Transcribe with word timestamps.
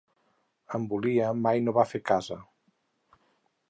En 0.77 0.87
Volia 0.93 1.29
mai 1.43 1.63
no 1.67 1.77
va 1.79 1.87
fer 1.93 2.05
casa. 2.13 2.43